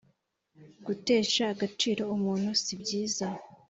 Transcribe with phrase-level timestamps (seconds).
[0.85, 3.27] gutesha agaciro umuntu si byiza